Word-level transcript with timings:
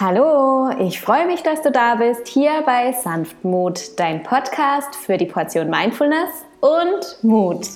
Hallo, 0.00 0.70
ich 0.78 1.00
freue 1.00 1.26
mich, 1.26 1.42
dass 1.42 1.60
du 1.62 1.72
da 1.72 1.96
bist, 1.96 2.28
hier 2.28 2.62
bei 2.64 2.92
Sanftmut, 2.92 3.98
dein 3.98 4.22
Podcast 4.22 4.94
für 4.94 5.16
die 5.16 5.26
Portion 5.26 5.68
Mindfulness 5.68 6.30
und 6.60 7.24
Mut. 7.24 7.66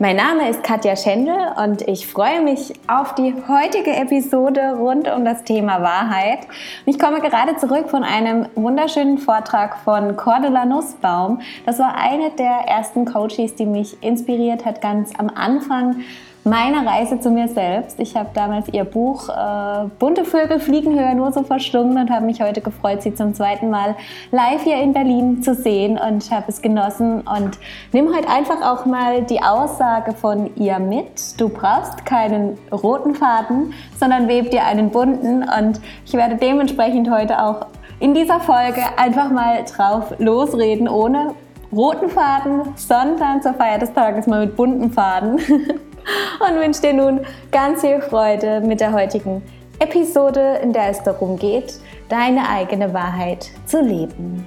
Mein 0.00 0.16
Name 0.16 0.48
ist 0.50 0.64
Katja 0.64 0.96
Schendel 0.96 1.36
und 1.64 1.82
ich 1.86 2.08
freue 2.08 2.40
mich 2.42 2.72
auf 2.88 3.14
die 3.14 3.32
heutige 3.46 3.94
Episode 3.94 4.74
rund 4.78 5.08
um 5.08 5.24
das 5.24 5.44
Thema 5.44 5.80
Wahrheit. 5.80 6.40
Ich 6.86 6.98
komme 6.98 7.20
gerade 7.20 7.56
zurück 7.56 7.88
von 7.88 8.02
einem 8.02 8.46
wunderschönen 8.56 9.18
Vortrag 9.18 9.78
von 9.84 10.16
Cordula 10.16 10.64
Nussbaum. 10.64 11.40
Das 11.64 11.78
war 11.78 11.96
eine 11.96 12.30
der 12.32 12.66
ersten 12.66 13.04
Coaches, 13.04 13.54
die 13.54 13.66
mich 13.66 14.02
inspiriert 14.02 14.64
hat, 14.64 14.80
ganz 14.80 15.12
am 15.16 15.30
Anfang 15.32 16.00
meine 16.48 16.86
Reise 16.86 17.20
zu 17.20 17.30
mir 17.30 17.48
selbst. 17.48 18.00
Ich 18.00 18.16
habe 18.16 18.30
damals 18.32 18.68
ihr 18.68 18.84
Buch 18.84 19.28
äh, 19.28 19.88
Bunte 19.98 20.24
Vögel 20.24 20.60
fliegen 20.60 20.98
höher 20.98 21.14
nur 21.14 21.32
so 21.32 21.42
verstummen 21.42 21.98
und 21.98 22.10
habe 22.10 22.24
mich 22.26 22.40
heute 22.40 22.60
gefreut, 22.60 23.02
sie 23.02 23.14
zum 23.14 23.34
zweiten 23.34 23.70
Mal 23.70 23.96
live 24.30 24.62
hier 24.62 24.76
in 24.82 24.92
Berlin 24.92 25.42
zu 25.42 25.54
sehen 25.54 25.98
und 25.98 26.30
habe 26.30 26.46
es 26.48 26.62
genossen 26.62 27.20
und 27.22 27.58
nehme 27.92 28.14
heute 28.16 28.28
einfach 28.28 28.62
auch 28.62 28.86
mal 28.86 29.22
die 29.22 29.42
Aussage 29.42 30.12
von 30.12 30.54
ihr 30.56 30.78
mit. 30.78 31.40
Du 31.40 31.48
brauchst 31.48 32.04
keinen 32.06 32.58
roten 32.72 33.14
Faden, 33.14 33.74
sondern 33.98 34.28
web 34.28 34.50
dir 34.50 34.64
einen 34.64 34.90
bunten 34.90 35.42
und 35.42 35.80
ich 36.06 36.14
werde 36.14 36.36
dementsprechend 36.36 37.10
heute 37.10 37.42
auch 37.42 37.66
in 38.00 38.14
dieser 38.14 38.40
Folge 38.40 38.82
einfach 38.96 39.30
mal 39.30 39.64
drauf 39.64 40.14
losreden, 40.18 40.88
ohne 40.88 41.34
roten 41.72 42.08
Faden, 42.08 42.62
sondern 42.76 43.42
zur 43.42 43.54
Feier 43.54 43.78
des 43.78 43.92
Tages 43.92 44.26
mal 44.26 44.46
mit 44.46 44.56
bunten 44.56 44.90
Faden. 44.90 45.40
und 46.40 46.60
wünsche 46.60 46.80
dir 46.82 46.92
nun 46.92 47.20
ganz 47.50 47.80
viel 47.80 48.00
Freude 48.00 48.60
mit 48.60 48.80
der 48.80 48.92
heutigen 48.92 49.42
Episode, 49.78 50.58
in 50.62 50.72
der 50.72 50.88
es 50.88 51.02
darum 51.02 51.38
geht, 51.38 51.74
deine 52.08 52.48
eigene 52.48 52.92
Wahrheit 52.92 53.50
zu 53.66 53.80
leben. 53.80 54.46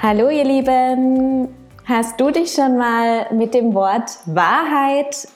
Hallo 0.00 0.28
ihr 0.30 0.44
Lieben, 0.44 1.48
hast 1.84 2.20
du 2.20 2.30
dich 2.30 2.52
schon 2.52 2.78
mal 2.78 3.26
mit 3.32 3.54
dem 3.54 3.74
Wort 3.74 4.18
Wahrheit 4.26 5.28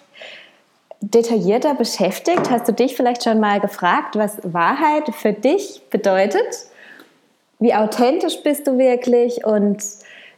detaillierter 1.01 1.75
beschäftigt? 1.75 2.49
Hast 2.51 2.69
du 2.69 2.73
dich 2.73 2.95
vielleicht 2.95 3.25
schon 3.25 3.41
mal 3.41 3.59
gefragt, 3.59 4.17
was 4.17 4.39
Wahrheit 4.45 5.13
für 5.15 5.33
dich 5.33 5.83
bedeutet? 5.91 6.67
Wie 7.59 7.75
authentisch 7.75 8.43
bist 8.43 8.67
du 8.67 8.79
wirklich 8.79 9.45
und 9.45 9.83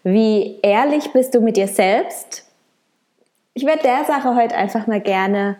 wie 0.05 0.61
ehrlich 0.63 1.13
bist 1.13 1.35
du 1.35 1.41
mit 1.41 1.57
dir 1.57 1.67
selbst? 1.67 2.45
Ich 3.55 3.65
werde 3.65 3.83
der 3.83 4.05
Sache 4.05 4.37
heute 4.37 4.55
einfach 4.55 4.87
mal 4.87 5.01
gerne 5.01 5.57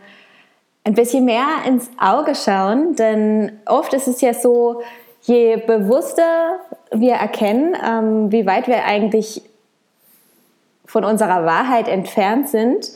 ein 0.85 0.95
bisschen 0.95 1.25
mehr 1.25 1.47
ins 1.67 1.91
Auge 1.99 2.35
schauen, 2.35 2.95
denn 2.95 3.59
oft 3.65 3.95
ist 3.95 4.07
es 4.07 4.21
ja 4.21 4.35
so, 4.35 4.83
je 5.23 5.57
bewusster 5.57 6.61
wir 6.93 7.15
erkennen, 7.15 7.75
ähm, 7.83 8.31
wie 8.31 8.45
weit 8.45 8.69
wir 8.69 8.85
eigentlich 8.85 9.43
von 10.85 11.05
unserer 11.05 11.47
Wahrheit 11.47 11.89
entfernt 11.89 12.49
sind, 12.49 12.91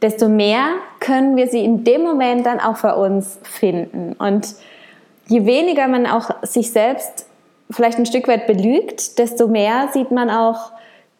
desto 0.00 0.28
mehr 0.28 0.68
können 1.00 1.36
wir 1.36 1.48
sie 1.48 1.62
in 1.62 1.84
dem 1.84 2.02
Moment 2.02 2.46
dann 2.46 2.60
auch 2.60 2.78
für 2.78 2.96
uns 2.96 3.38
finden. 3.42 4.14
Und 4.14 4.54
je 5.28 5.44
weniger 5.44 5.86
man 5.86 6.06
auch 6.06 6.30
sich 6.42 6.72
selbst 6.72 7.26
vielleicht 7.70 7.98
ein 7.98 8.06
Stück 8.06 8.26
weit 8.28 8.46
belügt, 8.46 9.18
desto 9.18 9.48
mehr 9.48 9.88
sieht 9.92 10.10
man 10.10 10.30
auch, 10.30 10.72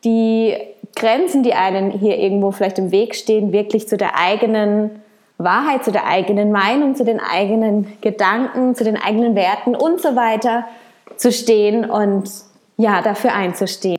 die 0.04 0.56
Grenzen, 0.94 1.42
die 1.42 1.54
einen 1.54 1.90
hier 1.90 2.18
irgendwo 2.18 2.50
vielleicht 2.50 2.78
im 2.78 2.90
Weg 2.90 3.14
stehen, 3.14 3.52
wirklich 3.52 3.88
zu 3.88 3.96
der 3.96 4.18
eigenen 4.18 5.02
Wahrheit, 5.38 5.84
zu 5.84 5.90
der 5.90 6.06
eigenen 6.06 6.52
Meinung, 6.52 6.94
zu 6.94 7.04
den 7.04 7.20
eigenen 7.20 8.00
Gedanken, 8.00 8.74
zu 8.74 8.84
den 8.84 8.96
eigenen 8.96 9.34
Werten 9.34 9.74
und 9.74 10.00
so 10.00 10.14
weiter 10.14 10.66
zu 11.16 11.32
stehen 11.32 11.88
und 11.88 12.30
ja, 12.76 13.02
dafür 13.02 13.34
einzustehen. 13.34 13.98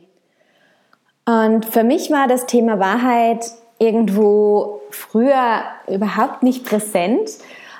Und 1.26 1.66
für 1.66 1.82
mich 1.82 2.10
war 2.10 2.28
das 2.28 2.46
Thema 2.46 2.78
Wahrheit 2.78 3.44
irgendwo 3.78 4.80
früher 4.90 5.62
überhaupt 5.88 6.42
nicht 6.42 6.64
präsent. 6.64 7.30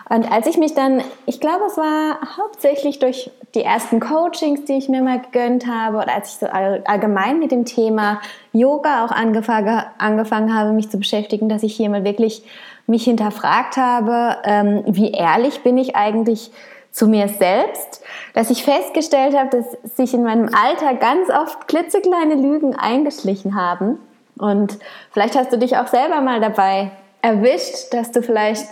Und 0.08 0.30
als 0.30 0.46
ich 0.46 0.56
mich 0.56 0.74
dann, 0.74 1.02
ich 1.26 1.40
glaube, 1.40 1.64
es 1.66 1.76
war 1.76 2.18
hauptsächlich 2.36 3.00
durch 3.00 3.30
die 3.54 3.62
ersten 3.62 3.98
Coachings, 3.98 4.64
die 4.64 4.74
ich 4.74 4.88
mir 4.88 5.02
mal 5.02 5.20
gegönnt 5.20 5.66
habe, 5.66 5.96
oder 5.96 6.14
als 6.14 6.34
ich 6.34 6.38
so 6.38 6.46
allgemein 6.46 7.40
mit 7.40 7.50
dem 7.50 7.64
Thema 7.64 8.20
Yoga 8.52 9.04
auch 9.04 9.10
angefangen, 9.10 9.82
angefangen 9.98 10.54
habe, 10.54 10.72
mich 10.72 10.90
zu 10.90 10.98
beschäftigen, 10.98 11.48
dass 11.48 11.64
ich 11.64 11.74
hier 11.74 11.90
mal 11.90 12.04
wirklich 12.04 12.44
mich 12.86 13.04
hinterfragt 13.04 13.76
habe, 13.76 14.36
ähm, 14.44 14.84
wie 14.86 15.10
ehrlich 15.10 15.62
bin 15.62 15.76
ich 15.76 15.96
eigentlich 15.96 16.52
zu 16.92 17.08
mir 17.08 17.28
selbst, 17.28 18.02
dass 18.32 18.50
ich 18.50 18.62
festgestellt 18.62 19.36
habe, 19.36 19.50
dass 19.50 19.96
sich 19.96 20.14
in 20.14 20.22
meinem 20.22 20.48
Alter 20.54 20.94
ganz 20.94 21.30
oft 21.30 21.66
klitzekleine 21.66 22.36
Lügen 22.36 22.76
eingeschlichen 22.76 23.54
haben. 23.54 23.98
Und 24.38 24.78
vielleicht 25.10 25.36
hast 25.36 25.52
du 25.52 25.58
dich 25.58 25.76
auch 25.76 25.88
selber 25.88 26.20
mal 26.20 26.40
dabei 26.40 26.90
erwischt, 27.22 27.92
dass 27.92 28.12
du 28.12 28.22
vielleicht 28.22 28.68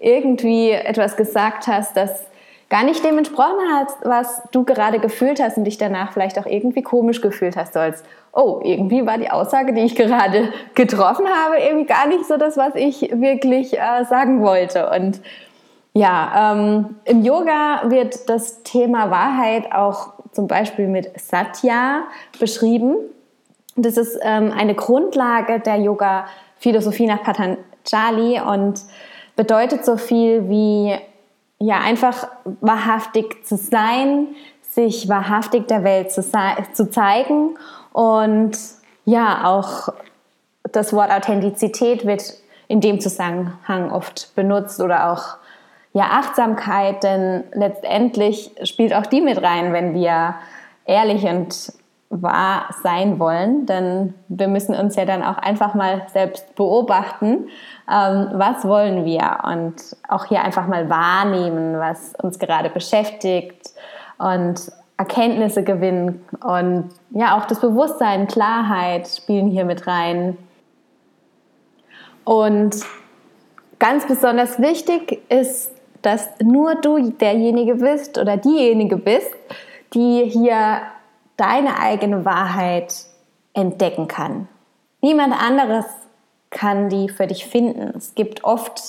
irgendwie 0.00 0.70
etwas 0.70 1.16
gesagt 1.16 1.66
hast, 1.66 1.96
das 1.96 2.24
gar 2.68 2.84
nicht 2.84 3.02
dem 3.04 3.16
entsprochen 3.16 3.72
hat, 3.72 3.88
was 4.02 4.42
du 4.52 4.64
gerade 4.64 4.98
gefühlt 4.98 5.40
hast 5.40 5.56
und 5.56 5.64
dich 5.64 5.78
danach 5.78 6.12
vielleicht 6.12 6.38
auch 6.38 6.46
irgendwie 6.46 6.82
komisch 6.82 7.20
gefühlt 7.20 7.56
hast, 7.56 7.72
so 7.72 7.80
als, 7.80 8.04
oh, 8.32 8.60
irgendwie 8.62 9.06
war 9.06 9.16
die 9.16 9.30
Aussage, 9.30 9.72
die 9.72 9.80
ich 9.80 9.96
gerade 9.96 10.52
getroffen 10.74 11.26
habe, 11.26 11.58
irgendwie 11.58 11.86
gar 11.86 12.06
nicht 12.06 12.26
so 12.26 12.36
das, 12.36 12.56
was 12.56 12.74
ich 12.74 13.10
wirklich 13.12 13.78
äh, 13.78 14.04
sagen 14.04 14.42
wollte. 14.42 14.90
Und 14.90 15.20
ja, 15.94 16.52
ähm, 16.52 16.96
im 17.04 17.24
Yoga 17.24 17.84
wird 17.86 18.28
das 18.28 18.62
Thema 18.62 19.10
Wahrheit 19.10 19.72
auch 19.72 20.12
zum 20.32 20.46
Beispiel 20.46 20.88
mit 20.88 21.18
Satya 21.18 22.04
beschrieben. 22.38 22.96
Das 23.76 23.96
ist 23.96 24.18
ähm, 24.22 24.52
eine 24.56 24.74
Grundlage 24.74 25.58
der 25.60 25.76
Yoga-Philosophie 25.76 27.06
nach 27.06 27.22
Patanjali 27.22 28.40
und 28.40 28.82
bedeutet 29.38 29.84
so 29.84 29.96
viel 29.96 30.48
wie 30.48 30.98
ja 31.60 31.78
einfach 31.78 32.26
wahrhaftig 32.60 33.46
zu 33.46 33.56
sein, 33.56 34.26
sich 34.62 35.08
wahrhaftig 35.08 35.68
der 35.68 35.84
Welt 35.84 36.10
zu, 36.10 36.22
zu 36.72 36.90
zeigen. 36.90 37.56
Und 37.92 38.58
ja 39.04 39.44
auch 39.44 39.90
das 40.64 40.92
Wort 40.92 41.12
Authentizität 41.12 42.04
wird 42.04 42.34
in 42.66 42.80
dem 42.80 43.00
Zusammenhang 43.00 43.92
oft 43.92 44.34
benutzt 44.34 44.80
oder 44.80 45.12
auch 45.12 45.36
ja 45.92 46.10
Achtsamkeit, 46.10 47.04
denn 47.04 47.44
letztendlich 47.52 48.50
spielt 48.64 48.92
auch 48.92 49.06
die 49.06 49.20
mit 49.20 49.40
rein, 49.40 49.72
wenn 49.72 49.94
wir 49.94 50.34
ehrlich 50.84 51.22
und 51.22 51.72
wahr 52.10 52.70
sein 52.82 53.18
wollen, 53.18 53.66
denn 53.66 54.14
wir 54.28 54.48
müssen 54.48 54.74
uns 54.74 54.96
ja 54.96 55.04
dann 55.04 55.22
auch 55.22 55.36
einfach 55.36 55.74
mal 55.74 56.06
selbst 56.12 56.54
beobachten, 56.54 57.48
ähm, 57.90 58.30
was 58.32 58.64
wollen 58.64 59.04
wir? 59.04 59.40
Und 59.44 59.74
auch 60.08 60.24
hier 60.24 60.42
einfach 60.42 60.66
mal 60.66 60.88
wahrnehmen, 60.88 61.78
was 61.78 62.14
uns 62.22 62.38
gerade 62.38 62.70
beschäftigt 62.70 63.72
und 64.16 64.72
Erkenntnisse 64.96 65.62
gewinnen. 65.62 66.24
Und 66.42 66.90
ja 67.10 67.36
auch 67.36 67.44
das 67.44 67.60
Bewusstsein, 67.60 68.26
Klarheit 68.26 69.06
spielen 69.08 69.48
hier 69.48 69.64
mit 69.64 69.86
rein. 69.86 70.38
Und 72.24 72.76
ganz 73.78 74.06
besonders 74.06 74.58
wichtig 74.58 75.20
ist, 75.30 75.72
dass 76.02 76.28
nur 76.42 76.74
du 76.76 77.10
derjenige 77.10 77.76
bist 77.76 78.18
oder 78.18 78.36
diejenige 78.36 78.96
bist, 78.96 79.34
die 79.94 80.24
hier 80.24 80.80
deine 81.38 81.80
eigene 81.80 82.26
Wahrheit 82.26 82.94
entdecken 83.54 84.06
kann. 84.06 84.48
Niemand 85.00 85.34
anderes 85.40 85.86
kann 86.50 86.90
die 86.90 87.08
für 87.08 87.26
dich 87.26 87.46
finden. 87.46 87.94
Es 87.96 88.14
gibt 88.14 88.44
oft 88.44 88.82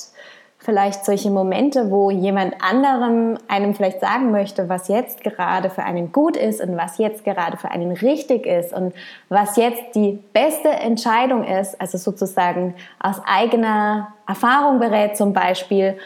vielleicht 0.58 1.06
solche 1.06 1.30
Momente, 1.30 1.90
wo 1.90 2.12
jemand 2.12 2.56
anderem 2.62 3.38
einem 3.48 3.74
vielleicht 3.74 4.02
sagen 4.02 4.32
möchte, 4.32 4.68
was 4.68 4.90
jetzt 4.90 5.24
gerade 5.24 5.70
für 5.70 5.84
einen 5.84 6.12
gut 6.12 6.36
ist 6.36 6.60
und 6.62 6.76
was 6.76 6.98
jetzt 6.98 7.24
gerade 7.24 7.58
für 7.58 7.72
einen 7.72 7.94
richtig 7.94 8.46
ist 8.46 8.74
und 8.74 8.94
was 9.30 9.56
jetzt 9.56 9.96
die 9.96 10.20
beste 10.34 10.70
Entscheidung 10.70 11.46
ist, 11.46 11.80
also 11.80 11.98
sozusagen 11.98 12.76
aus 13.00 13.22
eigener 13.26 14.14
Erfahrung 14.28 14.80
berät 14.80 15.16
zum 15.16 15.34
Beispiel 15.34 15.98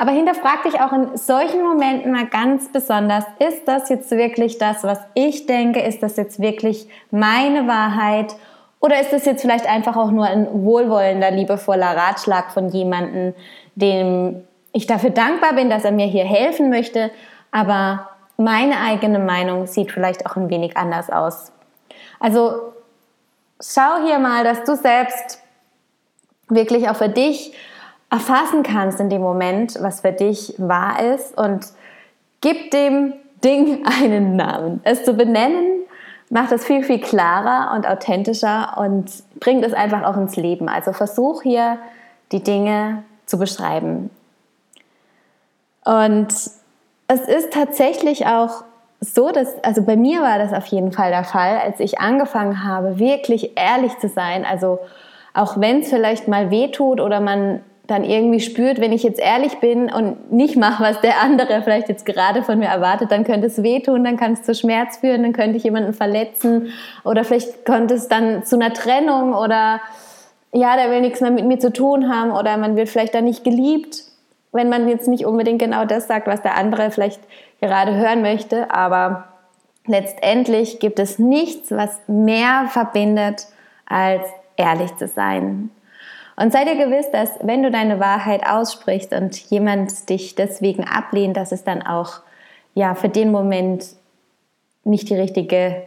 aber 0.00 0.12
hinterfrag 0.12 0.62
dich 0.62 0.80
auch 0.80 0.94
in 0.94 1.14
solchen 1.14 1.62
Momenten 1.62 2.10
mal 2.10 2.24
ganz 2.24 2.72
besonders, 2.72 3.22
ist 3.38 3.68
das 3.68 3.90
jetzt 3.90 4.10
wirklich 4.10 4.56
das, 4.56 4.82
was 4.82 4.98
ich 5.12 5.44
denke? 5.44 5.82
Ist 5.82 6.02
das 6.02 6.16
jetzt 6.16 6.40
wirklich 6.40 6.88
meine 7.10 7.68
Wahrheit? 7.68 8.34
Oder 8.80 8.98
ist 9.02 9.12
das 9.12 9.26
jetzt 9.26 9.42
vielleicht 9.42 9.68
einfach 9.68 9.98
auch 9.98 10.10
nur 10.10 10.24
ein 10.24 10.48
wohlwollender, 10.64 11.30
liebevoller 11.30 11.94
Ratschlag 11.94 12.50
von 12.50 12.70
jemandem, 12.70 13.34
dem 13.74 14.42
ich 14.72 14.86
dafür 14.86 15.10
dankbar 15.10 15.52
bin, 15.52 15.68
dass 15.68 15.84
er 15.84 15.92
mir 15.92 16.06
hier 16.06 16.24
helfen 16.24 16.70
möchte, 16.70 17.10
aber 17.50 18.08
meine 18.38 18.80
eigene 18.80 19.18
Meinung 19.18 19.66
sieht 19.66 19.92
vielleicht 19.92 20.24
auch 20.24 20.34
ein 20.34 20.48
wenig 20.48 20.78
anders 20.78 21.10
aus. 21.10 21.52
Also 22.18 22.72
schau 23.60 24.02
hier 24.06 24.18
mal, 24.18 24.44
dass 24.44 24.64
du 24.64 24.76
selbst 24.76 25.42
wirklich 26.48 26.88
auch 26.88 26.96
für 26.96 27.10
dich 27.10 27.52
erfassen 28.10 28.62
kannst 28.62 29.00
in 29.00 29.08
dem 29.08 29.22
Moment, 29.22 29.76
was 29.80 30.00
für 30.00 30.12
dich 30.12 30.54
wahr 30.58 31.00
ist 31.14 31.38
und 31.38 31.66
gib 32.40 32.70
dem 32.72 33.14
Ding 33.42 33.86
einen 34.02 34.36
Namen. 34.36 34.80
Es 34.84 35.04
zu 35.04 35.14
benennen 35.14 35.80
macht 36.30 36.52
es 36.52 36.64
viel, 36.64 36.84
viel 36.84 37.00
klarer 37.00 37.74
und 37.74 37.88
authentischer 37.88 38.76
und 38.78 39.10
bringt 39.40 39.64
es 39.64 39.72
einfach 39.72 40.04
auch 40.04 40.16
ins 40.16 40.36
Leben. 40.36 40.68
Also 40.68 40.92
versuch 40.92 41.42
hier 41.42 41.78
die 42.30 42.42
Dinge 42.42 43.02
zu 43.26 43.36
beschreiben. 43.36 44.10
Und 45.84 46.28
es 47.08 47.20
ist 47.26 47.52
tatsächlich 47.52 48.26
auch 48.26 48.62
so, 49.00 49.30
dass, 49.32 49.62
also 49.64 49.82
bei 49.82 49.96
mir 49.96 50.20
war 50.22 50.38
das 50.38 50.52
auf 50.52 50.66
jeden 50.66 50.92
Fall 50.92 51.10
der 51.10 51.24
Fall, 51.24 51.58
als 51.58 51.80
ich 51.80 51.98
angefangen 51.98 52.64
habe, 52.64 53.00
wirklich 53.00 53.58
ehrlich 53.58 53.98
zu 53.98 54.08
sein. 54.08 54.44
Also 54.44 54.78
auch 55.34 55.58
wenn 55.58 55.80
es 55.80 55.88
vielleicht 55.88 56.28
mal 56.28 56.52
weh 56.52 56.68
tut 56.68 57.00
oder 57.00 57.18
man 57.18 57.62
dann 57.90 58.04
irgendwie 58.04 58.40
spürt, 58.40 58.80
wenn 58.80 58.92
ich 58.92 59.02
jetzt 59.02 59.18
ehrlich 59.18 59.58
bin 59.58 59.92
und 59.92 60.32
nicht 60.32 60.56
mache, 60.56 60.82
was 60.82 61.00
der 61.00 61.20
andere 61.20 61.62
vielleicht 61.62 61.88
jetzt 61.88 62.06
gerade 62.06 62.42
von 62.42 62.58
mir 62.58 62.68
erwartet, 62.68 63.10
dann 63.10 63.24
könnte 63.24 63.48
es 63.48 63.62
wehtun, 63.62 64.04
dann 64.04 64.16
kann 64.16 64.32
es 64.32 64.42
zu 64.42 64.54
Schmerz 64.54 64.98
führen, 64.98 65.22
dann 65.22 65.32
könnte 65.32 65.56
ich 65.56 65.64
jemanden 65.64 65.92
verletzen 65.92 66.72
oder 67.04 67.24
vielleicht 67.24 67.64
könnte 67.64 67.94
es 67.94 68.08
dann 68.08 68.44
zu 68.44 68.56
einer 68.56 68.72
Trennung 68.72 69.34
oder 69.34 69.80
ja, 70.52 70.76
der 70.76 70.90
will 70.90 71.00
nichts 71.00 71.20
mehr 71.20 71.30
mit 71.30 71.46
mir 71.46 71.58
zu 71.58 71.72
tun 71.72 72.08
haben 72.08 72.30
oder 72.30 72.56
man 72.56 72.76
wird 72.76 72.88
vielleicht 72.88 73.14
dann 73.14 73.24
nicht 73.24 73.44
geliebt, 73.44 74.04
wenn 74.52 74.68
man 74.68 74.88
jetzt 74.88 75.08
nicht 75.08 75.26
unbedingt 75.26 75.60
genau 75.60 75.84
das 75.84 76.06
sagt, 76.06 76.26
was 76.26 76.42
der 76.42 76.56
andere 76.56 76.90
vielleicht 76.90 77.20
gerade 77.60 77.96
hören 77.96 78.22
möchte, 78.22 78.70
aber 78.70 79.24
letztendlich 79.86 80.78
gibt 80.78 80.98
es 80.98 81.18
nichts, 81.18 81.70
was 81.70 82.00
mehr 82.06 82.66
verbindet, 82.68 83.46
als 83.86 84.22
ehrlich 84.56 84.94
zu 84.96 85.08
sein. 85.08 85.70
Und 86.40 86.54
sei 86.54 86.64
dir 86.64 86.82
gewiss, 86.82 87.10
dass 87.10 87.32
wenn 87.42 87.62
du 87.62 87.70
deine 87.70 88.00
Wahrheit 88.00 88.46
aussprichst 88.46 89.12
und 89.12 89.36
jemand 89.50 90.08
dich 90.08 90.36
deswegen 90.36 90.84
ablehnt, 90.84 91.36
dass 91.36 91.52
es 91.52 91.64
dann 91.64 91.82
auch 91.82 92.20
ja 92.72 92.94
für 92.94 93.10
den 93.10 93.30
Moment 93.30 93.84
nicht 94.82 95.10
die 95.10 95.16
richtige 95.16 95.82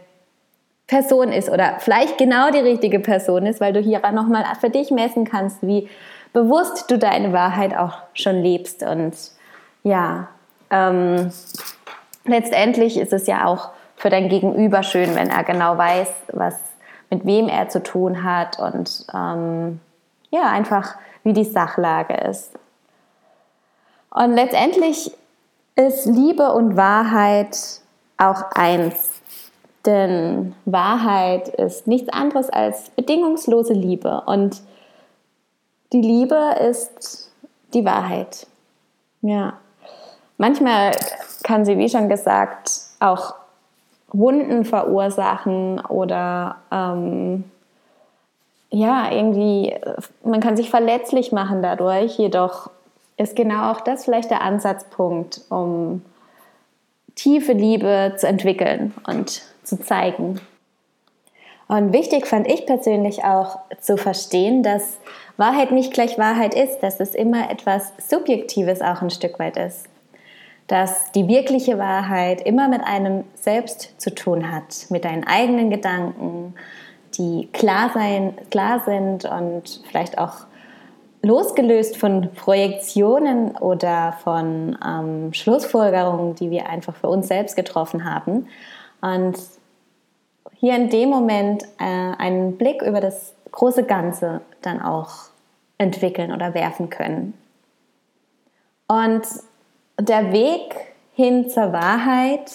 Person 0.86 1.32
ist 1.32 1.50
oder 1.50 1.80
vielleicht 1.80 2.18
genau 2.18 2.52
die 2.52 2.60
richtige 2.60 3.00
Person 3.00 3.46
ist, 3.46 3.60
weil 3.60 3.72
du 3.72 3.80
hier 3.80 3.98
nochmal 4.12 4.44
für 4.60 4.70
dich 4.70 4.92
messen 4.92 5.24
kannst, 5.24 5.66
wie 5.66 5.88
bewusst 6.32 6.88
du 6.88 6.98
deine 6.98 7.32
Wahrheit 7.32 7.76
auch 7.76 7.98
schon 8.12 8.40
lebst. 8.40 8.84
Und 8.84 9.14
ja, 9.82 10.28
ähm, 10.70 11.32
letztendlich 12.26 12.96
ist 12.96 13.12
es 13.12 13.26
ja 13.26 13.46
auch 13.46 13.70
für 13.96 14.08
dein 14.08 14.28
Gegenüber 14.28 14.84
schön, 14.84 15.16
wenn 15.16 15.30
er 15.30 15.42
genau 15.42 15.76
weiß, 15.76 16.12
was 16.28 16.54
mit 17.10 17.26
wem 17.26 17.48
er 17.48 17.68
zu 17.70 17.82
tun 17.82 18.22
hat 18.22 18.60
und 18.60 19.04
ähm, 19.12 19.80
ja, 20.34 20.50
einfach 20.50 20.96
wie 21.22 21.32
die 21.32 21.44
Sachlage 21.44 22.14
ist. 22.14 22.50
Und 24.10 24.34
letztendlich 24.34 25.12
ist 25.76 26.06
Liebe 26.06 26.52
und 26.52 26.76
Wahrheit 26.76 27.56
auch 28.16 28.50
eins. 28.52 29.10
Denn 29.86 30.54
Wahrheit 30.64 31.48
ist 31.48 31.86
nichts 31.86 32.08
anderes 32.08 32.50
als 32.50 32.90
bedingungslose 32.90 33.74
Liebe. 33.74 34.22
Und 34.26 34.62
die 35.92 36.00
Liebe 36.00 36.56
ist 36.68 37.30
die 37.72 37.84
Wahrheit. 37.84 38.46
Ja. 39.22 39.54
Manchmal 40.36 40.92
kann 41.44 41.64
sie, 41.64 41.78
wie 41.78 41.88
schon 41.88 42.08
gesagt, 42.08 42.72
auch 42.98 43.34
Wunden 44.08 44.64
verursachen 44.64 45.80
oder 45.80 46.56
ähm, 46.72 47.44
ja, 48.74 49.10
irgendwie, 49.12 49.74
man 50.24 50.40
kann 50.40 50.56
sich 50.56 50.68
verletzlich 50.68 51.30
machen 51.30 51.62
dadurch, 51.62 52.18
jedoch 52.18 52.70
ist 53.16 53.36
genau 53.36 53.70
auch 53.70 53.80
das 53.80 54.04
vielleicht 54.04 54.30
der 54.30 54.42
Ansatzpunkt, 54.42 55.42
um 55.48 56.02
tiefe 57.14 57.52
Liebe 57.52 58.14
zu 58.16 58.26
entwickeln 58.26 58.92
und 59.06 59.42
zu 59.62 59.78
zeigen. 59.80 60.40
Und 61.68 61.92
wichtig 61.92 62.26
fand 62.26 62.48
ich 62.48 62.66
persönlich 62.66 63.24
auch 63.24 63.58
zu 63.80 63.96
verstehen, 63.96 64.62
dass 64.62 64.98
Wahrheit 65.36 65.70
nicht 65.70 65.92
gleich 65.92 66.18
Wahrheit 66.18 66.54
ist, 66.54 66.80
dass 66.80 66.98
es 66.98 67.14
immer 67.14 67.50
etwas 67.50 67.92
Subjektives 67.98 68.82
auch 68.82 69.00
ein 69.02 69.10
Stück 69.10 69.38
weit 69.38 69.56
ist. 69.56 69.86
Dass 70.66 71.12
die 71.12 71.28
wirkliche 71.28 71.78
Wahrheit 71.78 72.40
immer 72.40 72.68
mit 72.68 72.82
einem 72.82 73.24
selbst 73.34 74.00
zu 74.00 74.14
tun 74.14 74.50
hat, 74.50 74.86
mit 74.90 75.04
deinen 75.04 75.24
eigenen 75.24 75.70
Gedanken, 75.70 76.54
die 77.18 77.48
klar, 77.52 77.90
sein, 77.94 78.34
klar 78.50 78.82
sind 78.84 79.24
und 79.24 79.82
vielleicht 79.88 80.18
auch 80.18 80.46
losgelöst 81.22 81.96
von 81.96 82.30
Projektionen 82.34 83.56
oder 83.56 84.14
von 84.22 84.78
ähm, 84.86 85.32
Schlussfolgerungen, 85.32 86.34
die 86.34 86.50
wir 86.50 86.68
einfach 86.68 86.94
für 86.96 87.08
uns 87.08 87.28
selbst 87.28 87.56
getroffen 87.56 88.04
haben. 88.04 88.46
Und 89.00 89.38
hier 90.54 90.76
in 90.76 90.90
dem 90.90 91.08
Moment 91.08 91.64
äh, 91.78 91.84
einen 92.18 92.56
Blick 92.56 92.82
über 92.82 93.00
das 93.00 93.34
große 93.52 93.84
Ganze 93.84 94.40
dann 94.62 94.82
auch 94.82 95.10
entwickeln 95.78 96.32
oder 96.32 96.54
werfen 96.54 96.90
können. 96.90 97.34
Und 98.86 99.22
der 99.98 100.32
Weg 100.32 100.74
hin 101.14 101.48
zur 101.48 101.72
Wahrheit 101.72 102.50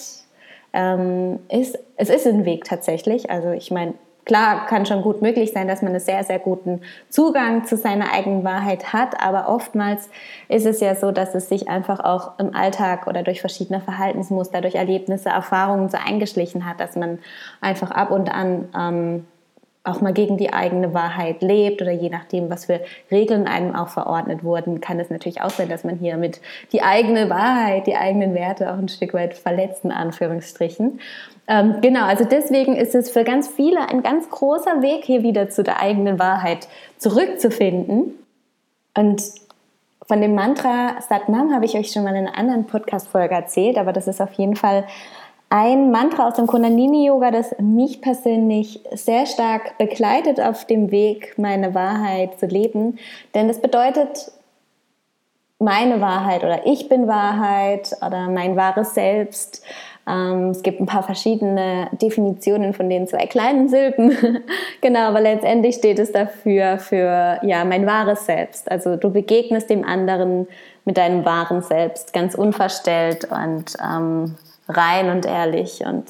ähm, 0.72 1.40
ist, 1.48 1.78
es 1.96 2.10
ist 2.10 2.26
ein 2.26 2.44
Weg 2.44 2.64
tatsächlich. 2.64 3.30
Also 3.30 3.50
ich 3.50 3.70
meine, 3.70 3.94
Klar, 4.24 4.66
kann 4.66 4.86
schon 4.86 5.02
gut 5.02 5.22
möglich 5.22 5.52
sein, 5.52 5.66
dass 5.66 5.82
man 5.82 5.92
einen 5.92 6.00
sehr, 6.00 6.22
sehr 6.24 6.38
guten 6.38 6.82
Zugang 7.08 7.64
zu 7.64 7.76
seiner 7.76 8.12
eigenen 8.12 8.44
Wahrheit 8.44 8.92
hat, 8.92 9.20
aber 9.20 9.48
oftmals 9.48 10.10
ist 10.48 10.66
es 10.66 10.80
ja 10.80 10.94
so, 10.94 11.10
dass 11.10 11.34
es 11.34 11.48
sich 11.48 11.68
einfach 11.68 12.00
auch 12.00 12.38
im 12.38 12.54
Alltag 12.54 13.06
oder 13.06 13.22
durch 13.22 13.40
verschiedene 13.40 13.80
Verhaltensmuster, 13.80 14.60
durch 14.60 14.74
Erlebnisse, 14.74 15.30
Erfahrungen 15.30 15.88
so 15.88 15.96
eingeschlichen 15.96 16.66
hat, 16.66 16.80
dass 16.80 16.96
man 16.96 17.18
einfach 17.60 17.90
ab 17.90 18.10
und 18.10 18.32
an 18.32 18.68
ähm, 18.78 19.26
auch 19.82 20.02
mal 20.02 20.12
gegen 20.12 20.36
die 20.36 20.52
eigene 20.52 20.92
Wahrheit 20.92 21.40
lebt 21.40 21.80
oder 21.80 21.90
je 21.90 22.10
nachdem, 22.10 22.50
was 22.50 22.66
für 22.66 22.80
Regeln 23.10 23.46
einem 23.46 23.74
auch 23.74 23.88
verordnet 23.88 24.44
wurden, 24.44 24.80
kann 24.80 25.00
es 25.00 25.08
natürlich 25.08 25.40
auch 25.40 25.50
sein, 25.50 25.70
dass 25.70 25.84
man 25.84 25.96
hier 25.96 26.18
mit 26.18 26.40
die 26.72 26.82
eigene 26.82 27.30
Wahrheit, 27.30 27.86
die 27.86 27.96
eigenen 27.96 28.34
Werte 28.34 28.70
auch 28.70 28.78
ein 28.78 28.88
Stück 28.88 29.14
weit 29.14 29.34
verletzt, 29.34 29.84
in 29.84 29.92
Anführungsstrichen. 29.92 31.00
Ähm, 31.48 31.76
genau, 31.80 32.04
also 32.04 32.24
deswegen 32.24 32.76
ist 32.76 32.94
es 32.94 33.10
für 33.10 33.24
ganz 33.24 33.48
viele 33.48 33.88
ein 33.88 34.02
ganz 34.02 34.28
großer 34.28 34.82
Weg, 34.82 35.04
hier 35.04 35.22
wieder 35.22 35.48
zu 35.48 35.62
der 35.62 35.80
eigenen 35.80 36.18
Wahrheit 36.18 36.68
zurückzufinden. 36.98 38.14
Und 38.94 39.22
von 40.06 40.20
dem 40.20 40.34
Mantra 40.34 41.00
Satnam 41.08 41.54
habe 41.54 41.64
ich 41.64 41.74
euch 41.74 41.90
schon 41.90 42.04
mal 42.04 42.14
in 42.14 42.26
einer 42.26 42.36
anderen 42.36 42.66
Podcast-Folge 42.66 43.34
erzählt, 43.34 43.78
aber 43.78 43.94
das 43.94 44.08
ist 44.08 44.20
auf 44.20 44.32
jeden 44.34 44.56
Fall 44.56 44.84
ein 45.50 45.90
Mantra 45.90 46.28
aus 46.28 46.34
dem 46.34 46.46
Kundalini-Yoga, 46.46 47.32
das 47.32 47.54
mich 47.58 48.00
persönlich 48.00 48.80
sehr 48.92 49.26
stark 49.26 49.76
begleitet 49.78 50.40
auf 50.40 50.64
dem 50.64 50.92
Weg, 50.92 51.34
meine 51.36 51.74
Wahrheit 51.74 52.38
zu 52.38 52.46
leben. 52.46 52.98
Denn 53.34 53.50
es 53.50 53.60
bedeutet 53.60 54.30
meine 55.58 56.00
Wahrheit 56.00 56.44
oder 56.44 56.66
ich 56.66 56.88
bin 56.88 57.08
Wahrheit 57.08 57.94
oder 58.06 58.28
mein 58.28 58.54
wahres 58.54 58.94
Selbst. 58.94 59.62
Ähm, 60.08 60.50
es 60.50 60.62
gibt 60.62 60.80
ein 60.80 60.86
paar 60.86 61.02
verschiedene 61.02 61.88
Definitionen 62.00 62.72
von 62.72 62.88
den 62.88 63.08
zwei 63.08 63.26
kleinen 63.26 63.68
Silben. 63.68 64.16
genau, 64.80 65.08
aber 65.08 65.20
letztendlich 65.20 65.74
steht 65.74 65.98
es 65.98 66.12
dafür 66.12 66.78
für 66.78 67.40
ja, 67.42 67.64
mein 67.64 67.86
wahres 67.86 68.24
Selbst. 68.24 68.70
Also 68.70 68.94
du 68.94 69.10
begegnest 69.10 69.68
dem 69.68 69.84
anderen 69.84 70.46
mit 70.84 70.96
deinem 70.96 71.24
wahren 71.24 71.60
Selbst, 71.60 72.12
ganz 72.12 72.36
unverstellt 72.36 73.28
und 73.30 73.76
ähm, 73.84 74.36
rein 74.70 75.10
und 75.10 75.26
ehrlich. 75.26 75.84
Und 75.84 76.06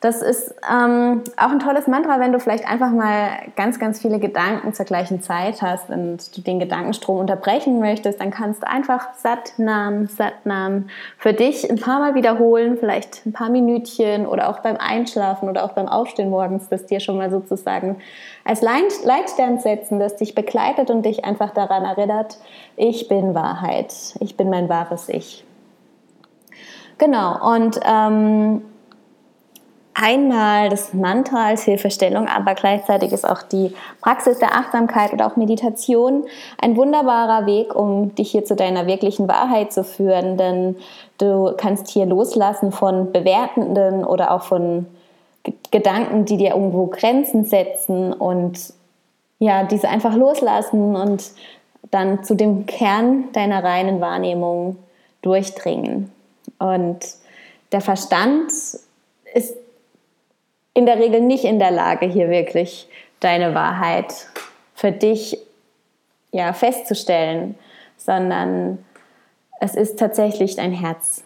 das 0.00 0.22
ist 0.22 0.54
ähm, 0.70 1.22
auch 1.36 1.50
ein 1.50 1.58
tolles 1.58 1.86
Mantra, 1.86 2.20
wenn 2.20 2.32
du 2.32 2.40
vielleicht 2.40 2.66
einfach 2.66 2.90
mal 2.90 3.32
ganz, 3.54 3.78
ganz 3.78 4.00
viele 4.00 4.18
Gedanken 4.18 4.72
zur 4.72 4.86
gleichen 4.86 5.20
Zeit 5.20 5.60
hast 5.60 5.90
und 5.90 6.34
du 6.34 6.40
den 6.40 6.58
Gedankenstrom 6.58 7.18
unterbrechen 7.18 7.80
möchtest, 7.80 8.18
dann 8.18 8.30
kannst 8.30 8.62
du 8.62 8.66
einfach 8.66 9.12
Satnam, 9.14 10.06
Satnam 10.06 10.88
für 11.18 11.34
dich 11.34 11.70
ein 11.70 11.78
paar 11.78 11.98
Mal 11.98 12.14
wiederholen, 12.14 12.78
vielleicht 12.78 13.26
ein 13.26 13.34
paar 13.34 13.50
Minütchen 13.50 14.26
oder 14.26 14.48
auch 14.48 14.60
beim 14.60 14.78
Einschlafen 14.78 15.50
oder 15.50 15.64
auch 15.64 15.72
beim 15.72 15.86
Aufstehen 15.86 16.30
morgens, 16.30 16.70
das 16.70 16.86
dir 16.86 17.00
schon 17.00 17.18
mal 17.18 17.30
sozusagen 17.30 18.00
als 18.46 18.62
Leitstern 18.62 19.58
setzen, 19.58 20.00
das 20.00 20.16
dich 20.16 20.34
begleitet 20.34 20.90
und 20.90 21.04
dich 21.04 21.26
einfach 21.26 21.50
daran 21.50 21.84
erinnert, 21.84 22.38
ich 22.76 23.06
bin 23.08 23.34
Wahrheit, 23.34 23.92
ich 24.20 24.38
bin 24.38 24.48
mein 24.48 24.70
wahres 24.70 25.10
Ich. 25.10 25.44
Genau, 27.00 27.54
und 27.54 27.80
ähm, 27.82 28.60
einmal 29.94 30.68
das 30.68 30.92
Mantra 30.92 31.46
als 31.46 31.62
Hilfestellung, 31.62 32.28
aber 32.28 32.54
gleichzeitig 32.54 33.12
ist 33.12 33.26
auch 33.26 33.40
die 33.40 33.74
Praxis 34.02 34.38
der 34.38 34.54
Achtsamkeit 34.54 35.14
oder 35.14 35.26
auch 35.26 35.36
Meditation 35.36 36.24
ein 36.60 36.76
wunderbarer 36.76 37.46
Weg, 37.46 37.74
um 37.74 38.14
dich 38.14 38.32
hier 38.32 38.44
zu 38.44 38.54
deiner 38.54 38.86
wirklichen 38.86 39.28
Wahrheit 39.28 39.72
zu 39.72 39.82
führen, 39.82 40.36
denn 40.36 40.76
du 41.16 41.54
kannst 41.56 41.88
hier 41.88 42.04
loslassen 42.04 42.70
von 42.70 43.12
bewertenden 43.12 44.04
oder 44.04 44.30
auch 44.32 44.42
von 44.42 44.84
Gedanken, 45.70 46.26
die 46.26 46.36
dir 46.36 46.50
irgendwo 46.50 46.88
Grenzen 46.88 47.46
setzen 47.46 48.12
und 48.12 48.74
ja, 49.38 49.64
diese 49.64 49.88
einfach 49.88 50.14
loslassen 50.14 50.96
und 50.96 51.30
dann 51.90 52.24
zu 52.24 52.34
dem 52.34 52.66
Kern 52.66 53.32
deiner 53.32 53.64
reinen 53.64 54.02
Wahrnehmung 54.02 54.76
durchdringen. 55.22 56.12
Und 56.60 57.00
der 57.72 57.80
Verstand 57.80 58.52
ist 59.34 59.56
in 60.74 60.86
der 60.86 60.98
Regel 60.98 61.20
nicht 61.20 61.44
in 61.44 61.58
der 61.58 61.72
Lage, 61.72 62.06
hier 62.06 62.30
wirklich 62.30 62.88
deine 63.18 63.54
Wahrheit 63.54 64.14
für 64.74 64.92
dich 64.92 65.38
ja, 66.30 66.52
festzustellen, 66.52 67.56
sondern 67.96 68.84
es 69.60 69.74
ist 69.74 69.98
tatsächlich 69.98 70.56
dein 70.56 70.72
Herz. 70.72 71.24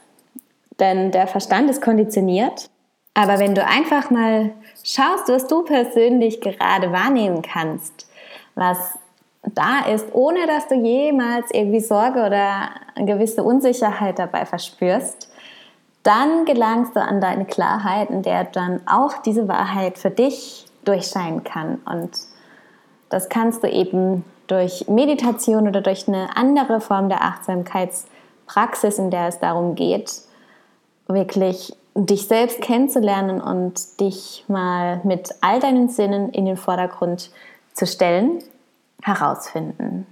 Denn 0.80 1.10
der 1.10 1.26
Verstand 1.26 1.68
ist 1.68 1.82
konditioniert. 1.82 2.70
Aber 3.12 3.38
wenn 3.38 3.54
du 3.54 3.64
einfach 3.64 4.10
mal 4.10 4.50
schaust, 4.82 5.28
was 5.28 5.46
du 5.46 5.62
persönlich 5.62 6.40
gerade 6.40 6.90
wahrnehmen 6.90 7.42
kannst, 7.42 8.08
was 8.54 8.98
da 9.46 9.86
ist, 9.86 10.06
ohne 10.12 10.46
dass 10.46 10.68
du 10.68 10.74
jemals 10.74 11.50
irgendwie 11.52 11.80
Sorge 11.80 12.24
oder 12.24 12.70
eine 12.94 13.06
gewisse 13.06 13.42
Unsicherheit 13.42 14.18
dabei 14.18 14.46
verspürst, 14.46 15.30
dann 16.02 16.44
gelangst 16.44 16.94
du 16.96 17.00
an 17.00 17.20
deine 17.20 17.44
Klarheit, 17.44 18.10
in 18.10 18.22
der 18.22 18.44
dann 18.44 18.80
auch 18.86 19.22
diese 19.22 19.48
Wahrheit 19.48 19.98
für 19.98 20.10
dich 20.10 20.66
durchscheinen 20.84 21.44
kann. 21.44 21.80
Und 21.86 22.10
das 23.08 23.28
kannst 23.28 23.62
du 23.62 23.68
eben 23.68 24.24
durch 24.46 24.86
Meditation 24.88 25.66
oder 25.66 25.80
durch 25.80 26.06
eine 26.08 26.36
andere 26.36 26.80
Form 26.80 27.08
der 27.08 27.22
Achtsamkeitspraxis, 27.22 28.98
in 28.98 29.10
der 29.10 29.28
es 29.28 29.38
darum 29.38 29.74
geht, 29.74 30.12
wirklich 31.06 31.74
dich 31.94 32.26
selbst 32.26 32.60
kennenzulernen 32.60 33.40
und 33.40 34.00
dich 34.00 34.44
mal 34.48 35.00
mit 35.04 35.30
all 35.40 35.60
deinen 35.60 35.88
Sinnen 35.88 36.30
in 36.30 36.44
den 36.44 36.56
Vordergrund 36.56 37.30
zu 37.72 37.86
stellen, 37.86 38.42
herausfinden. 39.04 40.06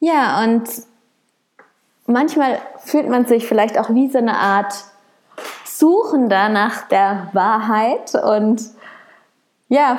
Ja, 0.00 0.42
und 0.42 0.68
manchmal 2.06 2.58
fühlt 2.78 3.08
man 3.08 3.26
sich 3.26 3.46
vielleicht 3.46 3.78
auch 3.78 3.90
wie 3.90 4.10
so 4.10 4.18
eine 4.18 4.36
Art 4.36 4.74
Suchender 5.64 6.48
nach 6.50 6.88
der 6.88 7.28
Wahrheit 7.32 8.14
und 8.14 8.62
ja, 9.68 9.98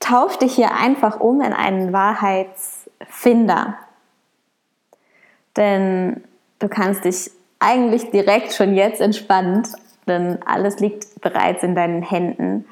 tausch 0.00 0.38
dich 0.38 0.54
hier 0.54 0.74
einfach 0.74 1.20
um 1.20 1.40
in 1.42 1.52
einen 1.52 1.92
Wahrheitsfinder. 1.92 3.74
Denn 5.56 6.24
du 6.58 6.68
kannst 6.68 7.04
dich 7.04 7.30
eigentlich 7.58 8.10
direkt 8.10 8.54
schon 8.54 8.74
jetzt 8.74 9.00
entspannt, 9.00 9.68
denn 10.06 10.38
alles 10.46 10.78
liegt 10.78 11.20
bereits 11.20 11.62
in 11.62 11.74
deinen 11.74 12.02
Händen. 12.02 12.66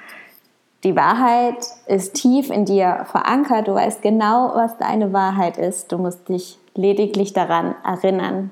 Die 0.85 0.97
Wahrheit 0.97 1.65
ist 1.87 2.15
tief 2.15 2.51
in 2.51 2.65
dir 2.65 3.07
verankert. 3.11 3.69
Du 3.69 3.75
weißt 3.75 4.03
genau, 4.03 4.53
was 4.55 4.77
deine 4.79 5.13
Wahrheit 5.13 5.57
ist. 5.57 5.93
Du 5.93 5.99
musst 5.99 6.29
dich 6.29 6.59
lediglich 6.75 7.33
daran 7.33 7.75
erinnern 7.85 8.51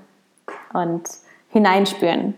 und 0.72 1.08
hineinspüren. 1.48 2.34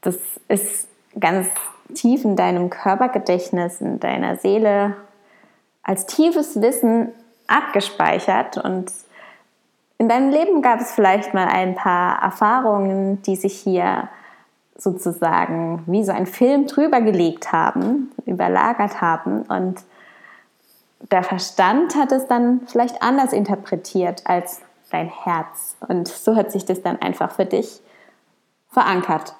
Das 0.00 0.16
ist 0.48 0.88
ganz 1.18 1.48
tief 1.94 2.24
in 2.24 2.36
deinem 2.36 2.70
Körpergedächtnis, 2.70 3.80
in 3.80 3.98
deiner 3.98 4.36
Seele 4.36 4.96
als 5.82 6.06
tiefes 6.06 6.60
Wissen 6.60 7.08
abgespeichert 7.48 8.56
und 8.58 8.92
in 9.98 10.08
deinem 10.08 10.30
Leben 10.30 10.62
gab 10.62 10.80
es 10.80 10.92
vielleicht 10.92 11.34
mal 11.34 11.46
ein 11.46 11.74
paar 11.74 12.22
Erfahrungen, 12.22 13.22
die 13.22 13.36
sich 13.36 13.54
hier 13.54 14.08
sozusagen 14.82 15.82
wie 15.86 16.04
so 16.04 16.12
ein 16.12 16.26
Film 16.26 16.66
drüber 16.66 17.00
gelegt 17.00 17.52
haben, 17.52 18.10
überlagert 18.26 19.00
haben 19.00 19.42
und 19.42 19.82
der 21.10 21.22
Verstand 21.22 21.96
hat 21.96 22.12
es 22.12 22.26
dann 22.26 22.62
vielleicht 22.66 23.02
anders 23.02 23.32
interpretiert 23.32 24.22
als 24.24 24.60
dein 24.90 25.08
Herz 25.08 25.76
und 25.88 26.08
so 26.08 26.36
hat 26.36 26.52
sich 26.52 26.64
das 26.64 26.82
dann 26.82 27.00
einfach 27.00 27.32
für 27.32 27.44
dich 27.44 27.80
verankert. 28.68 29.34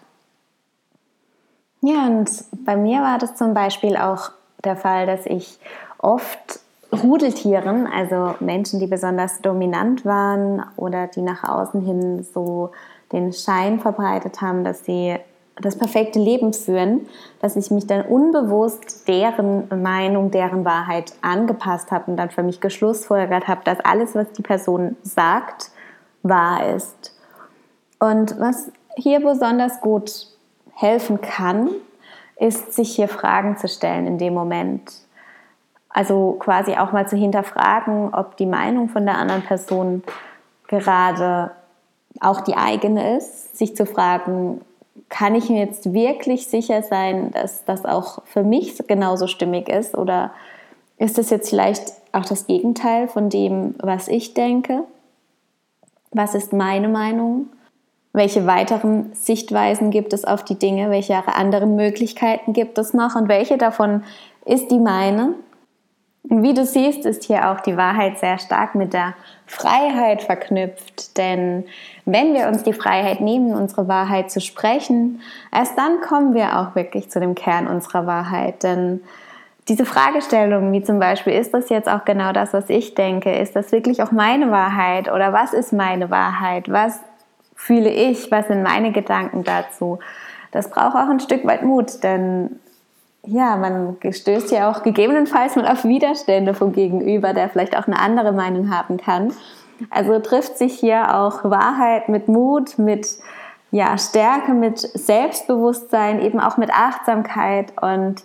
Ja, 1.81 2.07
und 2.07 2.31
bei 2.65 2.77
mir 2.77 3.01
war 3.01 3.19
das 3.19 3.35
zum 3.35 3.55
Beispiel 3.55 3.97
auch 3.97 4.31
der 4.65 4.77
Fall, 4.77 5.07
dass 5.07 5.27
ich 5.27 5.59
oft 5.99 6.61
Rudeltieren, 6.93 7.87
also 7.87 8.35
Menschen, 8.41 8.79
die 8.79 8.87
besonders 8.87 9.41
dominant 9.41 10.05
waren 10.05 10.63
oder 10.77 11.07
die 11.07 11.23
nach 11.23 11.43
außen 11.43 11.81
hin 11.81 12.23
so 12.23 12.71
den 13.13 13.33
Schein 13.33 13.81
verbreitet 13.81 14.43
haben, 14.43 14.63
dass 14.63 14.85
sie 14.85 15.17
das 15.61 15.77
perfekte 15.77 16.19
Leben 16.19 16.53
führen, 16.53 17.07
dass 17.41 17.57
ich 17.57 17.71
mich 17.71 17.87
dann 17.87 18.03
unbewusst 18.03 19.07
deren 19.07 19.69
Meinung, 19.83 20.31
deren 20.31 20.65
Wahrheit 20.65 21.13
angepasst 21.21 21.91
habe 21.91 22.11
und 22.11 22.17
dann 22.17 22.31
für 22.31 22.43
mich 22.43 22.61
geschlussfolgert 22.61 23.49
habe, 23.49 23.61
dass 23.65 23.81
alles, 23.81 24.15
was 24.15 24.33
die 24.33 24.43
Person 24.43 24.97
sagt, 25.03 25.71
wahr 26.23 26.75
ist. 26.75 27.15
Und 27.99 28.39
was 28.41 28.73
hier 28.97 29.21
besonders 29.21 29.81
gut 29.81 30.27
helfen 30.75 31.21
kann, 31.21 31.71
ist, 32.37 32.73
sich 32.73 32.95
hier 32.97 33.09
Fragen 33.09 33.57
zu 33.57 33.69
stellen 33.69 34.07
in 34.07 34.19
dem 34.19 34.35
Moment. 34.35 34.91
Also 35.89 36.37
quasi 36.39 36.73
auch 36.73 36.93
mal 36.93 37.07
zu 37.07 37.17
hinterfragen, 37.17 38.15
ob 38.15 38.37
die 38.37 38.47
Meinung 38.47 38.89
von 38.89 39.05
der 39.05 39.19
anderen 39.19 39.43
Person 39.43 40.03
gerade 40.67 41.53
auch 42.21 42.41
die 42.41 42.57
eigene 42.57 43.17
ist, 43.17 43.57
sich 43.57 43.77
zu 43.77 43.85
fragen, 43.87 44.63
kann 45.09 45.35
ich 45.35 45.49
mir 45.49 45.61
jetzt 45.61 45.93
wirklich 45.93 46.47
sicher 46.47 46.83
sein, 46.83 47.31
dass 47.33 47.65
das 47.65 47.85
auch 47.85 48.23
für 48.25 48.43
mich 48.43 48.79
genauso 48.87 49.27
stimmig 49.27 49.69
ist 49.69 49.97
oder 49.97 50.33
ist 50.99 51.19
das 51.19 51.31
jetzt 51.31 51.51
vielleicht 51.51 51.93
auch 52.13 52.25
das 52.25 52.47
Gegenteil 52.47 53.09
von 53.09 53.29
dem, 53.29 53.75
was 53.79 54.09
ich 54.09 54.35
denke? 54.35 54.85
Was 56.13 56.35
ist 56.35 56.53
meine 56.53 56.89
Meinung? 56.89 57.49
Welche 58.13 58.47
weiteren 58.47 59.13
Sichtweisen 59.15 59.91
gibt 59.91 60.13
es 60.13 60.25
auf 60.25 60.45
die 60.45 60.59
Dinge? 60.59 60.91
Welche 60.91 61.17
anderen 61.27 61.77
Möglichkeiten 61.77 62.53
gibt 62.53 62.77
es 62.77 62.93
noch? 62.93 63.17
Und 63.17 63.29
welche 63.29 63.57
davon 63.57 64.05
ist 64.45 64.71
die 64.71 64.79
meine? 64.79 65.35
Und 66.29 66.43
wie 66.43 66.55
du 66.55 66.65
siehst, 66.65 67.05
ist 67.05 67.25
hier 67.25 67.51
auch 67.51 67.61
die 67.61 67.77
Wahrheit 67.77 68.19
sehr 68.19 68.39
stark 68.39 68.75
mit 68.75 68.93
der 68.93 69.15
Freiheit 69.47 70.23
verknüpft. 70.23 71.17
Denn 71.19 71.65
wenn 72.05 72.33
wir 72.33 72.49
uns 72.49 72.63
die 72.63 72.73
Freiheit 72.73 73.21
nehmen, 73.21 73.55
unsere 73.55 73.89
Wahrheit 73.89 74.31
zu 74.31 74.41
sprechen, 74.41 75.21
erst 75.53 75.77
dann 75.77 76.01
kommen 76.01 76.35
wir 76.35 76.59
auch 76.59 76.75
wirklich 76.75 77.11
zu 77.11 77.19
dem 77.19 77.35
Kern 77.35 77.67
unserer 77.67 78.07
Wahrheit. 78.07 78.63
Denn 78.63 79.01
diese 79.69 79.85
Fragestellungen, 79.85 80.73
wie 80.73 80.83
zum 80.83 80.99
Beispiel, 80.99 81.35
ist 81.35 81.55
das 81.55 81.69
jetzt 81.69 81.89
auch 81.89 82.05
genau 82.05 82.33
das, 82.33 82.53
was 82.53 82.69
ich 82.69 82.95
denke? 82.95 83.33
Ist 83.35 83.55
das 83.57 83.73
wirklich 83.73 84.03
auch 84.03 84.13
meine 84.13 84.51
Wahrheit? 84.51 85.11
Oder 85.11 85.33
was 85.33 85.53
ist 85.53 85.73
meine 85.73 86.11
Wahrheit? 86.11 86.71
Was 86.71 87.01
fühle 87.55 87.91
ich? 87.91 88.31
Was 88.31 88.49
sind 88.49 88.63
meine 88.63 88.93
Gedanken 88.93 89.45
dazu? 89.45 89.99
Das 90.51 90.71
braucht 90.71 90.95
auch 90.95 91.09
ein 91.09 91.21
Stück 91.21 91.45
weit 91.47 91.63
Mut, 91.63 92.03
denn 92.03 92.61
ja, 93.27 93.57
man 93.57 93.97
stößt 94.11 94.51
ja 94.51 94.71
auch 94.71 94.83
gegebenenfalls 94.83 95.55
mal 95.55 95.69
auf 95.69 95.85
Widerstände 95.85 96.55
vom 96.55 96.73
Gegenüber, 96.73 97.33
der 97.33 97.49
vielleicht 97.49 97.77
auch 97.77 97.87
eine 97.87 97.99
andere 97.99 98.33
Meinung 98.33 98.75
haben 98.75 98.97
kann. 98.97 99.33
Also 99.91 100.19
trifft 100.19 100.59
sich 100.59 100.79
hier 100.79 101.17
auch 101.17 101.45
Wahrheit 101.45 102.09
mit 102.09 102.29
Mut, 102.29 102.79
mit 102.79 103.07
ja, 103.71 103.97
Stärke, 103.97 104.53
mit 104.53 104.79
Selbstbewusstsein, 104.79 106.21
eben 106.21 106.41
auch 106.41 106.57
mit 106.57 106.71
Achtsamkeit. 106.71 107.73
Und 107.81 108.23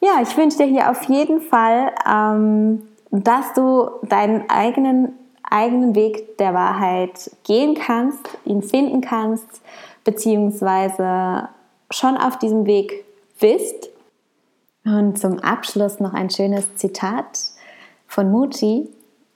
ja, 0.00 0.20
ich 0.22 0.36
wünsche 0.36 0.58
dir 0.58 0.66
hier 0.66 0.90
auf 0.90 1.02
jeden 1.04 1.40
Fall, 1.40 1.92
ähm, 2.08 2.82
dass 3.10 3.52
du 3.54 3.90
deinen 4.02 4.48
eigenen, 4.48 5.12
eigenen 5.48 5.94
Weg 5.94 6.38
der 6.38 6.54
Wahrheit 6.54 7.30
gehen 7.44 7.74
kannst, 7.74 8.38
ihn 8.44 8.62
finden 8.62 9.00
kannst, 9.00 9.62
beziehungsweise 10.04 11.48
schon 11.90 12.16
auf 12.16 12.38
diesem 12.38 12.66
Weg 12.66 13.04
bist 13.38 13.91
und 14.84 15.18
zum 15.18 15.38
Abschluss 15.40 16.00
noch 16.00 16.14
ein 16.14 16.30
schönes 16.30 16.76
Zitat 16.76 17.40
von 18.06 18.30
Muji. 18.30 18.88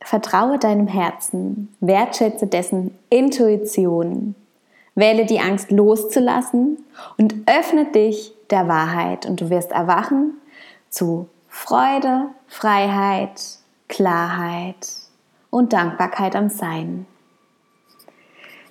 Vertraue 0.03 0.59
deinem 0.59 0.87
Herzen, 0.87 1.75
wertschätze 1.81 2.47
dessen 2.47 2.97
Intuition, 3.11 4.37
wähle 4.95 5.27
die 5.27 5.41
Angst 5.41 5.73
loszulassen 5.73 6.79
und 7.19 7.35
öffne 7.47 7.87
dich 7.87 8.33
der 8.51 8.69
Wahrheit 8.69 9.27
und 9.27 9.41
du 9.41 9.51
wirst 9.51 9.73
erwachen 9.73 10.35
zu 10.91 11.29
Freude, 11.49 12.27
Freiheit, 12.47 13.41
Klarheit 13.89 14.87
und 15.51 15.73
Dankbarkeit 15.73 16.37
am 16.37 16.51
Sein. 16.51 17.07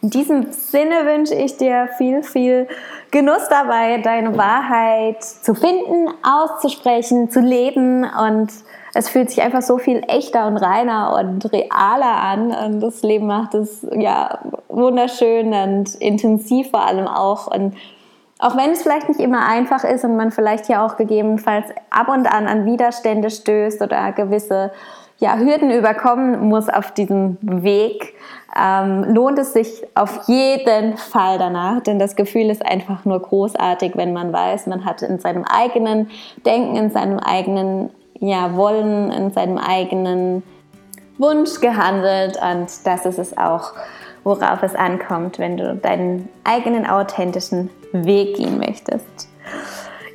In 0.05 0.11
diesem 0.11 0.51
Sinne 0.51 1.07
wünsche 1.07 1.33
ich 1.33 1.57
dir 1.57 1.89
viel, 1.97 2.21
viel 2.21 2.67
Genuss 3.09 3.49
dabei, 3.49 3.97
deine 3.97 4.37
Wahrheit 4.37 5.23
zu 5.23 5.55
finden, 5.55 6.09
auszusprechen, 6.21 7.31
zu 7.31 7.39
leben. 7.39 8.03
Und 8.03 8.51
es 8.93 9.09
fühlt 9.09 9.31
sich 9.31 9.41
einfach 9.41 9.63
so 9.63 9.79
viel 9.79 10.03
echter 10.07 10.45
und 10.45 10.57
reiner 10.57 11.17
und 11.19 11.51
realer 11.51 12.21
an. 12.21 12.51
Und 12.51 12.81
das 12.81 13.01
Leben 13.01 13.25
macht 13.25 13.55
es 13.55 13.83
ja 13.93 14.37
wunderschön 14.69 15.51
und 15.51 15.95
intensiv 15.95 16.69
vor 16.69 16.85
allem 16.85 17.07
auch. 17.07 17.47
Und 17.47 17.73
auch 18.39 18.57
wenn 18.57 18.71
es 18.71 18.83
vielleicht 18.83 19.07
nicht 19.07 19.19
immer 19.19 19.47
einfach 19.47 19.83
ist 19.83 20.03
und 20.03 20.17
man 20.17 20.31
vielleicht 20.31 20.67
ja 20.67 20.85
auch 20.85 20.97
gegebenenfalls 20.97 21.67
ab 21.89 22.09
und 22.09 22.27
an 22.31 22.47
an 22.47 22.65
Widerstände 22.65 23.29
stößt 23.29 23.81
oder 23.81 24.11
gewisse 24.11 24.71
ja, 25.17 25.37
Hürden 25.37 25.71
überkommen 25.71 26.49
muss 26.49 26.67
auf 26.67 26.91
diesem 26.91 27.37
Weg, 27.41 28.15
ähm, 28.57 29.05
lohnt 29.13 29.39
es 29.39 29.53
sich 29.53 29.85
auf 29.95 30.27
jeden 30.27 30.97
Fall 30.97 31.37
danach, 31.37 31.81
denn 31.81 31.99
das 31.99 32.15
Gefühl 32.15 32.49
ist 32.49 32.65
einfach 32.65 33.05
nur 33.05 33.21
großartig, 33.21 33.93
wenn 33.95 34.13
man 34.13 34.33
weiß, 34.33 34.67
man 34.67 34.85
hat 34.85 35.01
in 35.01 35.19
seinem 35.19 35.45
eigenen 35.45 36.09
Denken, 36.45 36.75
in 36.75 36.91
seinem 36.91 37.19
eigenen 37.19 37.89
ja, 38.19 38.55
Wollen, 38.55 39.11
in 39.11 39.31
seinem 39.31 39.57
eigenen 39.57 40.43
Wunsch 41.17 41.61
gehandelt 41.61 42.37
und 42.41 42.67
das 42.85 43.05
ist 43.05 43.19
es 43.19 43.37
auch, 43.37 43.73
worauf 44.25 44.61
es 44.63 44.75
ankommt, 44.75 45.39
wenn 45.39 45.55
du 45.55 45.75
deinen 45.75 46.27
eigenen 46.43 46.85
authentischen 46.85 47.69
Weg 47.93 48.35
gehen 48.35 48.57
möchtest. 48.57 49.29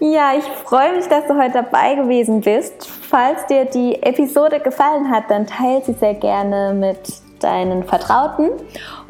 Ja, 0.00 0.32
ich 0.36 0.44
freue 0.44 0.96
mich, 0.96 1.06
dass 1.08 1.26
du 1.26 1.38
heute 1.38 1.62
dabei 1.62 1.94
gewesen 1.94 2.40
bist. 2.40 2.86
Falls 2.88 3.46
dir 3.46 3.66
die 3.66 4.02
Episode 4.02 4.60
gefallen 4.60 5.10
hat, 5.10 5.24
dann 5.30 5.46
teile 5.46 5.82
sie 5.84 5.92
sehr 5.92 6.14
gerne 6.14 6.74
mit 6.74 6.98
deinen 7.38 7.84
Vertrauten. 7.84 8.50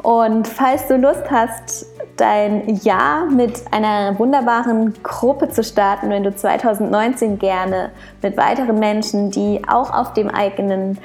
Und 0.03 0.47
falls 0.47 0.87
du 0.87 0.97
Lust 0.97 1.29
hast, 1.31 1.85
dein 2.17 2.75
Jahr 2.83 3.25
mit 3.25 3.63
einer 3.71 4.17
wunderbaren 4.19 4.93
Gruppe 5.01 5.49
zu 5.49 5.63
starten, 5.63 6.09
wenn 6.09 6.23
du 6.23 6.35
2019 6.35 7.39
gerne 7.39 7.91
mit 8.21 8.37
weiteren 8.37 8.77
Menschen, 8.77 9.31
die 9.31 9.61
auch 9.67 9.93
auf 9.93 10.13
dem 10.13 10.29
eigenen 10.29 10.97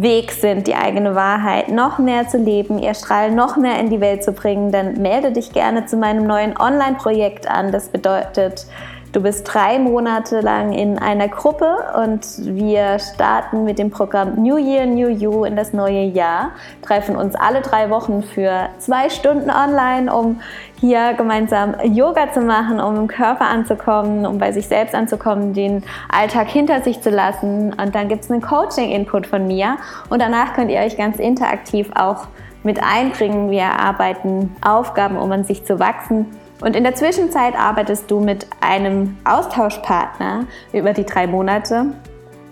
Weg 0.00 0.32
sind, 0.32 0.66
die 0.66 0.74
eigene 0.74 1.14
Wahrheit 1.14 1.68
noch 1.68 1.98
mehr 1.98 2.26
zu 2.26 2.38
leben, 2.38 2.78
ihr 2.78 2.94
Strahl 2.94 3.30
noch 3.30 3.58
mehr 3.58 3.78
in 3.78 3.90
die 3.90 4.00
Welt 4.00 4.24
zu 4.24 4.32
bringen, 4.32 4.72
dann 4.72 5.02
melde 5.02 5.32
dich 5.32 5.52
gerne 5.52 5.84
zu 5.84 5.98
meinem 5.98 6.26
neuen 6.26 6.56
Online-Projekt 6.56 7.46
an. 7.46 7.72
Das 7.72 7.88
bedeutet, 7.88 8.66
Du 9.12 9.20
bist 9.20 9.46
drei 9.52 9.78
Monate 9.78 10.40
lang 10.40 10.72
in 10.72 10.98
einer 10.98 11.28
Gruppe 11.28 11.76
und 12.02 12.26
wir 12.38 12.98
starten 12.98 13.62
mit 13.64 13.78
dem 13.78 13.90
Programm 13.90 14.42
New 14.42 14.56
Year, 14.56 14.86
New 14.86 15.08
You 15.08 15.44
in 15.44 15.54
das 15.54 15.74
neue 15.74 16.04
Jahr. 16.04 16.52
Treffen 16.80 17.16
uns 17.16 17.34
alle 17.34 17.60
drei 17.60 17.90
Wochen 17.90 18.22
für 18.22 18.70
zwei 18.78 19.10
Stunden 19.10 19.50
online, 19.50 20.10
um 20.10 20.40
hier 20.80 21.12
gemeinsam 21.12 21.74
Yoga 21.84 22.32
zu 22.32 22.40
machen, 22.40 22.80
um 22.80 22.96
im 22.96 23.06
Körper 23.06 23.44
anzukommen, 23.44 24.24
um 24.24 24.38
bei 24.38 24.50
sich 24.52 24.66
selbst 24.66 24.94
anzukommen, 24.94 25.52
den 25.52 25.84
Alltag 26.10 26.48
hinter 26.48 26.80
sich 26.80 27.02
zu 27.02 27.10
lassen. 27.10 27.74
Und 27.74 27.94
dann 27.94 28.08
gibt 28.08 28.24
es 28.24 28.30
einen 28.30 28.40
Coaching-Input 28.40 29.26
von 29.26 29.46
mir 29.46 29.76
und 30.08 30.22
danach 30.22 30.54
könnt 30.54 30.70
ihr 30.70 30.80
euch 30.80 30.96
ganz 30.96 31.18
interaktiv 31.18 31.90
auch 31.94 32.28
mit 32.62 32.82
einbringen. 32.82 33.50
Wir 33.50 33.60
erarbeiten 33.60 34.56
Aufgaben, 34.62 35.18
um 35.18 35.30
an 35.32 35.44
sich 35.44 35.66
zu 35.66 35.78
wachsen 35.78 36.28
und 36.62 36.76
in 36.76 36.84
der 36.84 36.94
Zwischenzeit 36.94 37.58
arbeitest 37.58 38.10
du 38.10 38.20
mit 38.20 38.46
einem 38.60 39.16
Austauschpartner 39.24 40.46
über 40.72 40.92
die 40.92 41.04
drei 41.04 41.26
Monate. 41.26 41.86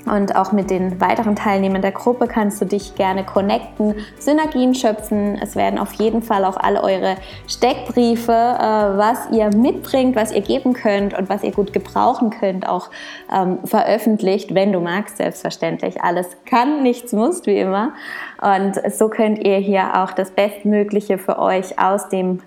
Und 0.06 0.34
auch 0.34 0.50
mit 0.52 0.70
den 0.70 0.98
weiteren 1.00 1.36
Teilnehmern 1.36 1.82
der 1.82 1.92
Gruppe 1.92 2.26
kannst 2.26 2.60
du 2.60 2.64
dich 2.64 2.94
gerne 2.94 3.22
connecten, 3.22 3.94
Synergien 4.18 4.74
schöpfen. 4.74 5.38
Es 5.40 5.56
werden 5.56 5.78
auf 5.78 5.92
jeden 5.92 6.22
Fall 6.22 6.46
auch 6.46 6.56
alle 6.56 6.82
eure 6.82 7.16
Steckbriefe, 7.46 8.32
äh, 8.32 8.98
was 8.98 9.30
ihr 9.30 9.54
mitbringt, 9.54 10.16
was 10.16 10.32
ihr 10.32 10.40
geben 10.40 10.72
könnt 10.72 11.16
und 11.16 11.28
was 11.28 11.44
ihr 11.44 11.52
gut 11.52 11.72
gebrauchen 11.72 12.30
könnt, 12.30 12.66
auch 12.66 12.88
ähm, 13.32 13.58
veröffentlicht, 13.64 14.54
wenn 14.54 14.72
du 14.72 14.80
magst, 14.80 15.18
selbstverständlich. 15.18 16.02
Alles 16.02 16.28
kann, 16.46 16.82
nichts 16.82 17.12
muss, 17.12 17.46
wie 17.46 17.58
immer. 17.58 17.92
Und 18.40 18.80
so 18.92 19.08
könnt 19.08 19.38
ihr 19.38 19.58
hier 19.58 20.02
auch 20.02 20.12
das 20.12 20.30
Bestmögliche 20.30 21.18
für 21.18 21.38
euch 21.38 21.78
aus 21.78 22.08
dem 22.08 22.40